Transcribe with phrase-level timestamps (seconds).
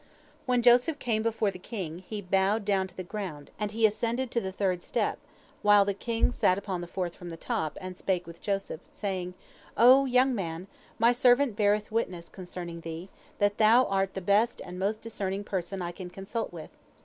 [0.47, 4.31] When Joseph came before the king, he bowed down to the ground, and he ascended
[4.31, 5.19] to the third step,
[5.61, 9.35] while the king sat upon the fourth from the top, and spake with Joseph, saying:
[9.77, 10.65] "O young man,
[10.97, 15.83] my servant beareth witness concerning thee, that thou art the best and most discerning person
[15.83, 16.71] I can consult with.